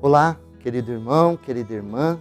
Olá, 0.00 0.38
querido 0.60 0.92
irmão, 0.92 1.36
querida 1.36 1.74
irmã, 1.74 2.20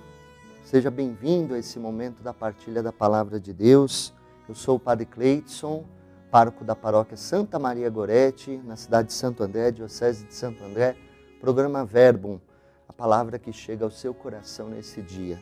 seja 0.64 0.89
bem-vindo 0.89 1.54
a 1.54 1.60
esse 1.60 1.77
momento 1.77 2.23
da 2.23 2.34
partilha 2.34 2.82
da 2.82 2.91
Palavra 2.91 3.39
de 3.39 3.54
Deus. 3.54 4.12
Eu 4.50 4.55
sou 4.55 4.77
o 4.77 4.80
Padre 4.80 5.05
Cleidson, 5.05 5.86
pároco 6.32 6.66
da 6.66 6.76
paróquia 6.76 7.16
Santa 7.16 7.59
Maria 7.59 7.88
Gorete, 7.88 8.59
na 8.66 8.76
cidade 8.76 9.09
de 9.09 9.13
Santo 9.13 9.44
André, 9.44 9.70
Diocese 9.70 10.26
de 10.26 10.34
Santo 10.34 10.63
André, 10.63 10.98
programa 11.40 11.86
Verbum, 11.86 12.40
a 12.90 12.94
palavra 12.94 13.38
que 13.38 13.54
chega 13.54 13.86
ao 13.86 13.91
seu 13.91 14.12
coração 14.12 14.70
nesse 14.70 15.04
dia. 15.04 15.39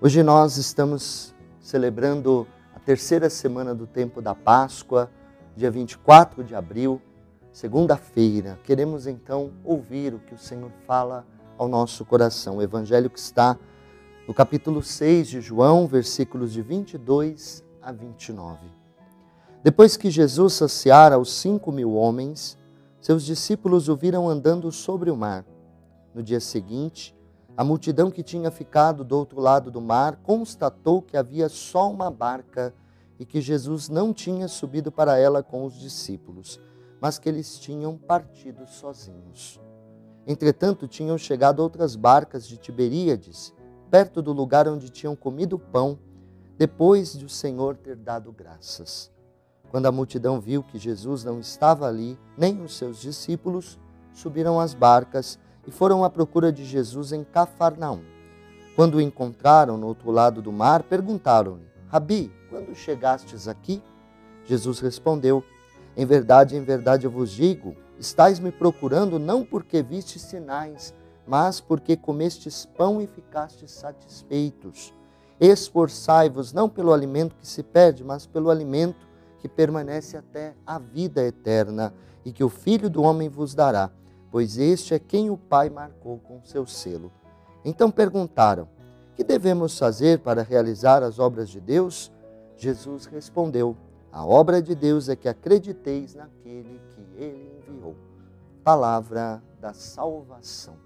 Hoje 0.00 0.22
nós 0.22 0.56
estamos 0.56 1.34
celebrando 1.58 2.46
a 2.72 2.78
terceira 2.78 3.28
semana 3.28 3.74
do 3.74 3.88
tempo 3.88 4.22
da 4.22 4.32
Páscoa, 4.32 5.10
dia 5.56 5.72
24 5.72 6.44
de 6.44 6.54
abril, 6.54 7.02
segunda-feira. 7.50 8.60
Queremos 8.62 9.08
então 9.08 9.50
ouvir 9.64 10.14
o 10.14 10.20
que 10.20 10.34
o 10.34 10.38
Senhor 10.38 10.70
fala 10.86 11.26
ao 11.58 11.68
nosso 11.68 12.04
coração. 12.04 12.56
O 12.56 12.62
evangelho 12.62 13.10
que 13.10 13.18
está 13.18 13.58
no 14.26 14.32
capítulo 14.34 14.82
6 14.82 15.28
de 15.28 15.40
João, 15.40 15.86
versículos 15.86 16.52
de 16.52 16.62
22 16.62 17.64
a 17.82 17.92
29. 17.92 18.58
Depois 19.62 19.96
que 19.96 20.10
Jesus 20.10 20.54
saciara 20.54 21.18
os 21.18 21.32
cinco 21.32 21.70
mil 21.70 21.94
homens, 21.94 22.58
seus 23.00 23.24
discípulos 23.24 23.88
o 23.88 23.96
viram 23.96 24.28
andando 24.28 24.70
sobre 24.72 25.10
o 25.10 25.16
mar. 25.16 25.44
No 26.14 26.22
dia 26.22 26.40
seguinte, 26.40 27.14
a 27.56 27.62
multidão 27.62 28.10
que 28.10 28.22
tinha 28.22 28.50
ficado 28.50 29.04
do 29.04 29.16
outro 29.16 29.40
lado 29.40 29.70
do 29.70 29.80
mar 29.80 30.16
constatou 30.22 31.00
que 31.00 31.16
havia 31.16 31.48
só 31.48 31.90
uma 31.90 32.10
barca 32.10 32.74
e 33.18 33.24
que 33.24 33.40
Jesus 33.40 33.88
não 33.88 34.12
tinha 34.12 34.48
subido 34.48 34.90
para 34.90 35.18
ela 35.18 35.42
com 35.42 35.64
os 35.64 35.74
discípulos, 35.74 36.60
mas 37.00 37.18
que 37.18 37.28
eles 37.28 37.58
tinham 37.58 37.96
partido 37.96 38.66
sozinhos. 38.66 39.60
Entretanto, 40.26 40.88
tinham 40.88 41.18
chegado 41.18 41.60
outras 41.60 41.96
barcas 41.96 42.46
de 42.46 42.56
Tiberíades, 42.56 43.52
perto 43.90 44.22
do 44.22 44.32
lugar 44.32 44.66
onde 44.66 44.88
tinham 44.88 45.14
comido 45.14 45.58
pão, 45.58 45.98
depois 46.56 47.16
de 47.16 47.24
o 47.24 47.28
Senhor 47.28 47.76
ter 47.76 47.96
dado 47.96 48.32
graças. 48.32 49.10
Quando 49.70 49.86
a 49.86 49.92
multidão 49.92 50.40
viu 50.40 50.62
que 50.62 50.78
Jesus 50.78 51.24
não 51.24 51.40
estava 51.40 51.86
ali, 51.86 52.18
nem 52.38 52.62
os 52.62 52.76
seus 52.76 53.00
discípulos, 53.00 53.78
subiram 54.12 54.60
às 54.60 54.72
barcas 54.72 55.38
e 55.66 55.70
foram 55.70 56.04
à 56.04 56.10
procura 56.10 56.52
de 56.52 56.64
Jesus 56.64 57.12
em 57.12 57.24
Cafarnaum. 57.24 58.02
Quando 58.76 58.96
o 58.96 59.00
encontraram 59.00 59.76
no 59.76 59.86
outro 59.86 60.10
lado 60.10 60.40
do 60.40 60.52
mar, 60.52 60.82
perguntaram-lhe: 60.84 61.66
Rabi, 61.88 62.32
quando 62.48 62.74
chegastes 62.74 63.46
aqui? 63.48 63.82
Jesus 64.44 64.80
respondeu: 64.80 65.44
Em 65.96 66.06
verdade, 66.06 66.56
em 66.56 66.62
verdade 66.62 67.06
eu 67.06 67.10
vos 67.10 67.30
digo, 67.30 67.76
Estais 67.98 68.38
me 68.38 68.50
procurando 68.50 69.18
não 69.18 69.44
porque 69.44 69.82
vistes 69.82 70.22
sinais, 70.22 70.94
mas 71.26 71.60
porque 71.60 71.96
comestes 71.96 72.66
pão 72.76 73.00
e 73.00 73.06
ficastes 73.06 73.70
satisfeitos. 73.70 74.92
Esforçai-vos 75.40 76.52
não 76.52 76.68
pelo 76.68 76.92
alimento 76.92 77.36
que 77.36 77.46
se 77.46 77.62
perde, 77.62 78.04
mas 78.04 78.26
pelo 78.26 78.50
alimento 78.50 79.06
que 79.40 79.48
permanece 79.48 80.16
até 80.16 80.54
a 80.66 80.78
vida 80.78 81.22
eterna, 81.22 81.92
e 82.24 82.32
que 82.32 82.42
o 82.42 82.48
Filho 82.48 82.88
do 82.88 83.02
Homem 83.02 83.28
vos 83.28 83.54
dará, 83.54 83.90
pois 84.30 84.56
este 84.56 84.94
é 84.94 84.98
quem 84.98 85.30
o 85.30 85.36
Pai 85.36 85.68
marcou 85.68 86.18
com 86.18 86.42
seu 86.42 86.66
selo. 86.66 87.12
Então 87.64 87.90
perguntaram: 87.90 88.68
Que 89.14 89.22
devemos 89.22 89.78
fazer 89.78 90.20
para 90.20 90.42
realizar 90.42 91.02
as 91.02 91.18
obras 91.18 91.50
de 91.50 91.60
Deus? 91.60 92.10
Jesus 92.56 93.04
respondeu: 93.06 93.76
A 94.14 94.24
obra 94.24 94.62
de 94.62 94.76
Deus 94.76 95.08
é 95.08 95.16
que 95.16 95.28
acrediteis 95.28 96.14
naquele 96.14 96.80
que 96.90 97.00
ele 97.16 97.60
enviou. 97.68 97.96
Palavra 98.62 99.42
da 99.60 99.72
salvação. 99.72 100.76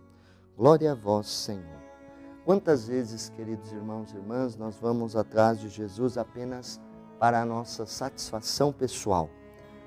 Glória 0.57 0.93
a 0.93 0.95
vós, 0.95 1.27
Senhor. 1.27 1.79
Quantas 2.47 2.89
vezes, 2.89 3.29
queridos 3.29 3.71
irmãos 3.71 4.11
e 4.15 4.17
irmãs, 4.17 4.57
nós 4.57 4.77
vamos 4.77 5.15
atrás 5.15 5.61
de 5.61 5.69
Jesus 5.69 6.17
apenas 6.17 6.81
para 7.19 7.43
a 7.43 7.45
nossa 7.45 7.85
satisfação 7.85 8.73
pessoal? 8.73 9.29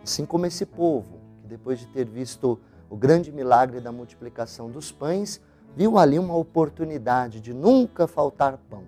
Assim 0.04 0.24
como 0.24 0.46
esse 0.46 0.64
povo, 0.64 1.20
que 1.42 1.48
depois 1.48 1.80
de 1.80 1.88
ter 1.88 2.08
visto 2.08 2.60
o 2.92 2.96
grande 2.96 3.32
milagre 3.32 3.82
da 3.82 3.92
multiplicação 3.92 4.70
dos 4.70 4.92
pães, 4.92 5.42
viu 5.76 5.98
ali 5.98 6.20
uma 6.20 6.36
oportunidade 6.36 7.42
de 7.42 7.56
nunca 7.56 8.06
faltar 8.06 8.60
pão. 8.70 8.84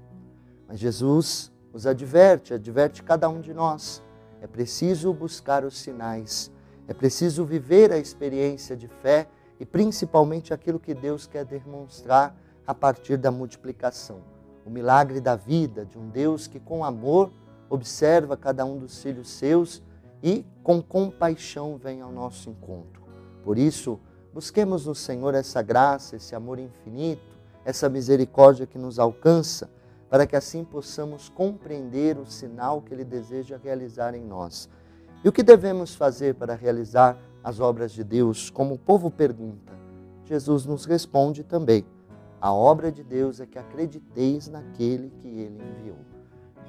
Mas 0.68 0.78
Jesus 0.78 1.52
os 1.74 1.88
adverte, 1.88 2.54
adverte 2.54 3.02
cada 3.02 3.28
um 3.28 3.42
de 3.42 3.52
nós. 3.52 4.03
É 4.44 4.48
preciso 4.48 5.12
buscar 5.14 5.64
os 5.64 5.80
sinais 5.80 6.52
é 6.88 6.94
preciso 6.94 7.46
viver 7.46 7.92
a 7.92 7.98
experiência 7.98 8.76
de 8.76 8.88
fé 8.88 9.28
e 9.60 9.66
principalmente 9.66 10.54
aquilo 10.54 10.80
que 10.80 10.94
Deus 10.94 11.26
quer 11.26 11.46
demonstrar 11.46 12.36
a 12.68 12.74
partir 12.74 13.18
da 13.18 13.32
multiplicação. 13.32 14.20
O 14.66 14.70
milagre 14.70 15.22
da 15.22 15.36
vida 15.36 15.86
de 15.86 15.98
um 15.98 16.10
Deus 16.10 16.48
que, 16.48 16.60
com 16.60 16.84
amor, 16.84 17.32
observa 17.70 18.36
cada 18.36 18.66
um 18.66 18.78
dos 18.78 19.02
filhos 19.02 19.30
seus 19.30 19.82
e, 20.22 20.46
com 20.62 20.82
compaixão, 20.82 21.78
vem 21.78 22.02
ao 22.02 22.12
nosso 22.12 22.50
encontro. 22.50 23.04
Por 23.44 23.58
isso, 23.58 24.00
busquemos 24.34 24.86
no 24.86 24.96
Senhor 24.96 25.34
essa 25.34 25.62
graça, 25.62 26.16
esse 26.16 26.36
amor 26.36 26.60
infinito, 26.60 27.38
essa 27.66 27.88
misericórdia 27.90 28.66
que 28.66 28.78
nos 28.78 29.00
alcança, 29.00 29.70
para 30.14 30.28
que 30.28 30.36
assim 30.36 30.64
possamos 30.64 31.28
compreender 31.28 32.20
o 32.20 32.26
sinal 32.28 32.84
que 32.84 32.94
Ele 32.94 33.04
deseja 33.04 33.58
realizar 33.58 34.14
em 34.14 34.24
nós 34.24 34.70
e 35.24 35.28
o 35.28 35.32
que 35.32 35.42
devemos 35.42 35.96
fazer 35.96 36.36
para 36.36 36.54
realizar 36.54 37.18
as 37.44 37.60
obras 37.60 37.92
de 37.92 38.04
Deus? 38.04 38.52
Como 38.52 38.76
o 38.76 38.78
povo 38.78 39.10
pergunta, 39.10 39.74
Jesus 40.24 40.68
nos 40.68 40.86
responde 40.86 41.44
também: 41.44 41.84
a 42.40 42.54
obra 42.54 42.92
de 42.92 43.04
Deus 43.04 43.40
é 43.40 43.48
que 43.48 43.58
acrediteis 43.58 44.48
naquele 44.48 45.10
que 45.18 45.28
ele 45.28 45.60
enviou. 45.60 45.98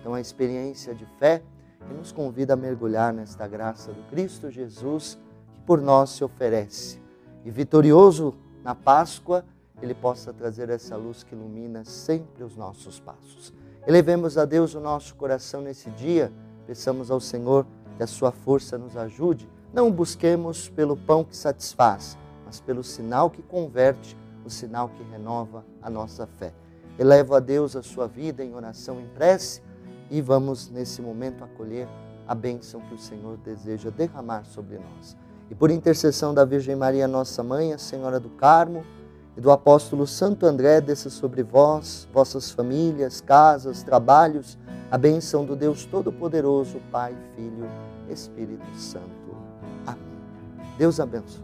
Então, 0.01 0.15
a 0.15 0.23
experiência 0.23 0.95
de 0.95 1.05
fé 1.19 1.43
que 1.87 1.93
nos 1.93 2.13
convida 2.13 2.55
a 2.55 2.57
mergulhar 2.57 3.13
nesta 3.13 3.47
graça 3.47 3.93
do 3.93 4.03
Cristo 4.05 4.51
Jesus 4.51 5.19
que 5.53 5.61
por 5.61 5.83
nós 5.83 6.09
se 6.09 6.25
oferece. 6.25 6.99
E 7.45 7.51
vitorioso 7.51 8.35
na 8.63 8.75
Páscoa, 8.75 9.45
ele 9.83 9.95
possa 9.95 10.33
trazer 10.33 10.71
essa 10.71 10.97
luz 10.97 11.23
que 11.23 11.35
ilumina 11.35 11.85
sempre 11.85 12.43
os 12.43 12.57
nossos 12.57 13.01
passos. 13.01 13.53
Elevemos 13.87 14.39
a 14.39 14.45
Deus 14.45 14.75
o 14.75 14.81
nosso 14.81 15.15
coração 15.15 15.61
nesse 15.61 15.91
dia, 15.91 16.33
peçamos 16.67 17.11
ao 17.11 17.21
Senhor 17.21 17.67
que 17.97 18.03
a 18.03 18.07
sua 18.07 18.33
força 18.33 18.79
nos 18.79 18.97
ajude. 18.97 19.49
Não 19.73 19.91
busquemos 19.91 20.69
pelo 20.69 20.97
pão 20.97 21.25
que 21.25 21.37
satisfaz, 21.37 22.17
mas 22.47 22.61
pelo 22.61 22.83
sinal 22.83 23.29
que 23.31 23.43
converte, 23.43 24.17
o 24.45 24.51
sinal 24.51 24.89
que 24.89 25.03
renova 25.05 25.65
a 25.83 25.91
nossa 25.91 26.27
fé. 26.27 26.53
Elevo 26.99 27.35
a 27.35 27.41
Deus 27.41 27.75
a 27.75 27.83
sua 27.83 28.07
vida 28.07 28.45
em 28.45 28.55
oração, 28.55 29.01
em 29.01 29.07
prece 29.09 29.61
e 30.11 30.21
vamos 30.21 30.71
nesse 30.71 31.03
momento 31.03 31.43
acolher 31.43 31.89
a 32.27 32.35
bênção 32.35 32.81
que 32.83 32.95
o 32.95 32.99
Senhor 32.99 33.37
deseja 33.39 33.91
derramar 33.91 34.45
sobre 34.45 34.79
nós. 34.79 35.17
E 35.51 35.55
por 35.55 35.71
intercessão 35.71 36.33
da 36.33 36.45
Virgem 36.45 36.77
Maria, 36.77 37.07
nossa 37.07 37.43
mãe, 37.43 37.73
a 37.73 37.79
Senhora 37.79 38.19
do 38.19 38.31
Carmo, 38.31 38.85
e 39.37 39.41
do 39.41 39.51
apóstolo 39.51 40.07
Santo 40.07 40.47
André, 40.47 40.81
desça 40.81 41.11
sobre 41.11 41.43
vós, 41.43 42.09
vossas 42.13 42.51
famílias, 42.51 43.21
casas, 43.21 43.83
trabalhos, 43.83 44.57
a 44.91 44.97
bênção 44.97 45.45
do 45.45 45.57
Deus 45.57 45.85
Todo-Poderoso, 45.85 46.81
Pai, 46.93 47.17
Filho, 47.35 47.69
Espírito 48.09 48.65
Santo. 48.77 49.05
Amém. 49.87 49.99
Deus 50.79 51.01
abençoe. 51.01 51.43